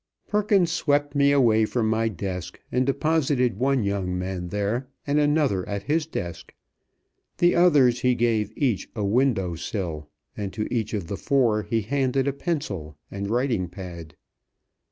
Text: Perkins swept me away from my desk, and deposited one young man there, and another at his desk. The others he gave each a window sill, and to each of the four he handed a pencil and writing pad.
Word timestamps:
Perkins 0.27 0.71
swept 0.71 1.13
me 1.13 1.31
away 1.31 1.63
from 1.63 1.87
my 1.87 2.07
desk, 2.09 2.59
and 2.71 2.87
deposited 2.87 3.59
one 3.59 3.83
young 3.83 4.17
man 4.17 4.47
there, 4.47 4.87
and 5.05 5.19
another 5.19 5.63
at 5.69 5.83
his 5.83 6.07
desk. 6.07 6.55
The 7.37 7.53
others 7.53 7.99
he 8.01 8.15
gave 8.15 8.51
each 8.57 8.89
a 8.95 9.05
window 9.05 9.53
sill, 9.53 10.09
and 10.35 10.51
to 10.53 10.67
each 10.73 10.95
of 10.95 11.05
the 11.05 11.17
four 11.17 11.61
he 11.61 11.81
handed 11.81 12.27
a 12.27 12.33
pencil 12.33 12.97
and 13.11 13.29
writing 13.29 13.67
pad. 13.69 14.15